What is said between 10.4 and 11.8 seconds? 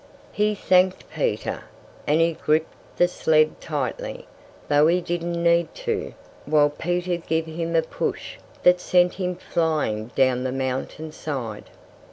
the mountainside.